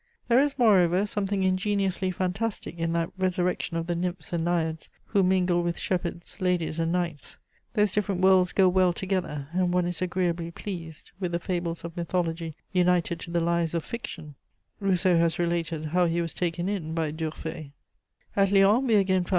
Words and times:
There 0.29 0.39
is, 0.39 0.57
moreover, 0.57 1.05
something 1.05 1.43
ingeniously 1.43 2.09
fantastic 2.09 2.75
in 2.79 2.91
that 2.93 3.11
resurrection 3.19 3.77
of 3.77 3.85
the 3.85 3.95
nymphs 3.95 4.33
and 4.33 4.43
naiads 4.43 4.89
who 5.05 5.21
mingle 5.21 5.61
with 5.61 5.77
shepherds, 5.77 6.41
ladies 6.41 6.79
and 6.79 6.91
knights: 6.91 7.37
those 7.75 7.91
different 7.91 8.19
worlds 8.21 8.51
go 8.51 8.67
well 8.67 8.93
together, 8.93 9.47
and 9.53 9.71
one 9.71 9.85
is 9.85 10.01
agreeably 10.01 10.49
pleased 10.49 11.11
with 11.19 11.33
the 11.33 11.39
fables 11.39 11.83
of 11.83 11.95
mythology 11.95 12.55
united 12.73 13.19
to 13.19 13.29
the 13.29 13.41
lies 13.41 13.75
of 13.75 13.85
fiction; 13.85 14.33
Rousseau 14.79 15.17
has 15.17 15.37
related 15.37 15.85
how 15.85 16.07
he 16.07 16.19
was 16.19 16.33
taken 16.33 16.67
in 16.67 16.95
by 16.95 17.11
d'Urfé. 17.11 17.43
[Sidenote: 17.43 17.43
Geneva.] 17.43 17.71
At 18.37 18.51
Lyons, 18.51 18.87
we 18.87 18.95
again 18.95 19.23
found 19.25 19.29
M. 19.29 19.29